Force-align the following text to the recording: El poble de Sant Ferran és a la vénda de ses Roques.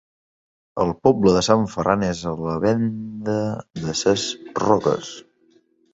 El 0.83 0.93
poble 1.07 1.33
de 1.35 1.43
Sant 1.49 1.67
Ferran 1.73 2.05
és 2.09 2.23
a 2.31 2.35
la 2.45 2.55
vénda 2.65 3.37
de 3.85 3.95
ses 4.03 4.25
Roques. 4.65 5.17